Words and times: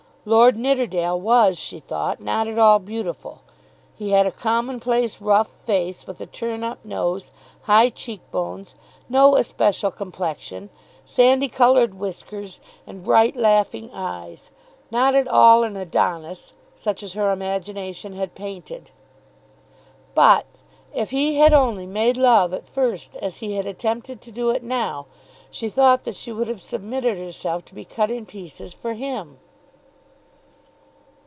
Lord 0.23 0.55
Nidderdale 0.55 1.19
was, 1.19 1.57
she 1.57 1.79
thought, 1.79 2.21
not 2.21 2.47
at 2.47 2.59
all 2.59 2.77
beautiful. 2.77 3.41
He 3.95 4.11
had 4.11 4.27
a 4.27 4.31
common 4.31 4.79
place, 4.79 5.19
rough 5.19 5.49
face, 5.49 6.05
with 6.05 6.21
a 6.21 6.27
turn 6.27 6.63
up 6.63 6.77
nose, 6.85 7.31
high 7.63 7.89
cheek 7.89 8.21
bones, 8.29 8.75
no 9.09 9.35
especial 9.35 9.89
complexion, 9.89 10.69
sandy 11.05 11.47
coloured 11.47 11.95
whiskers, 11.95 12.59
and 12.85 13.03
bright 13.03 13.35
laughing 13.35 13.89
eyes, 13.95 14.51
not 14.91 15.15
at 15.15 15.27
all 15.27 15.63
an 15.63 15.75
Adonis 15.75 16.53
such 16.75 17.01
as 17.01 17.13
her 17.13 17.31
imagination 17.31 18.13
had 18.13 18.35
painted. 18.35 18.91
But 20.13 20.45
if 20.93 21.09
he 21.09 21.37
had 21.39 21.51
only 21.51 21.87
made 21.87 22.15
love 22.15 22.53
at 22.53 22.67
first 22.67 23.15
as 23.15 23.37
he 23.37 23.55
had 23.55 23.65
attempted 23.65 24.21
to 24.21 24.31
do 24.31 24.51
it 24.51 24.61
now, 24.61 25.07
she 25.49 25.67
thought 25.67 26.03
that 26.03 26.15
she 26.15 26.31
would 26.31 26.47
have 26.47 26.61
submitted 26.61 27.17
herself 27.17 27.65
to 27.65 27.73
be 27.73 27.85
cut 27.85 28.11
in 28.11 28.27
pieces 28.27 28.71
for 28.71 28.93
him. 28.93 29.39